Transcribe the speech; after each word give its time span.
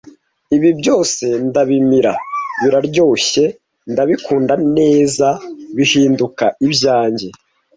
Ibi 0.55 0.69
byose 0.79 1.25
ndabimira, 1.47 2.13
biraryoshye, 2.61 3.43
ndabikunda 3.91 4.53
neza, 4.77 5.27
bihinduka 5.75 6.45
ibyanjye, 6.65 7.27